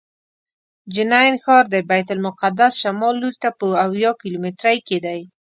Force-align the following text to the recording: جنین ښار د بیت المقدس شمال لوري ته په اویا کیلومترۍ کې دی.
جنین 0.93 1.35
ښار 1.43 1.63
د 1.69 1.75
بیت 1.89 2.07
المقدس 2.13 2.73
شمال 2.81 3.15
لوري 3.21 3.37
ته 3.43 3.49
په 3.59 3.65
اویا 3.85 4.11
کیلومترۍ 4.21 4.77
کې 4.87 4.97
دی. 5.05 5.19